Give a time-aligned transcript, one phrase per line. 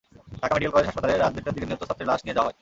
[0.41, 2.57] Dhaka medical college হাসপাতালে রাত দেড়টার দিকে নিহত ছাত্রের লাশ নিয়ে যাওয়া হয়।